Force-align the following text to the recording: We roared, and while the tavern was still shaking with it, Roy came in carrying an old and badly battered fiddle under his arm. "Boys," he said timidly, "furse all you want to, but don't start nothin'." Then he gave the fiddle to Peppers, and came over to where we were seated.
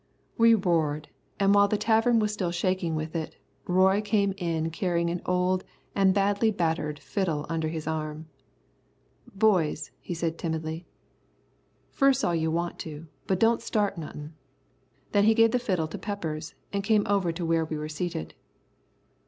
We 0.35 0.55
roared, 0.55 1.09
and 1.39 1.53
while 1.53 1.67
the 1.67 1.77
tavern 1.77 2.17
was 2.17 2.33
still 2.33 2.49
shaking 2.49 2.95
with 2.95 3.15
it, 3.15 3.35
Roy 3.67 4.01
came 4.01 4.33
in 4.37 4.71
carrying 4.71 5.11
an 5.11 5.21
old 5.27 5.63
and 5.93 6.11
badly 6.11 6.49
battered 6.49 6.97
fiddle 6.97 7.45
under 7.49 7.67
his 7.67 7.85
arm. 7.85 8.27
"Boys," 9.35 9.91
he 9.99 10.15
said 10.15 10.39
timidly, 10.39 10.87
"furse 11.91 12.23
all 12.23 12.33
you 12.33 12.49
want 12.49 12.79
to, 12.79 13.05
but 13.27 13.37
don't 13.39 13.61
start 13.61 13.95
nothin'." 13.95 14.33
Then 15.11 15.25
he 15.25 15.35
gave 15.35 15.51
the 15.51 15.59
fiddle 15.59 15.87
to 15.89 15.99
Peppers, 15.99 16.55
and 16.73 16.83
came 16.83 17.05
over 17.05 17.31
to 17.33 17.45
where 17.45 17.65
we 17.65 17.77
were 17.77 17.87
seated. 17.87 18.33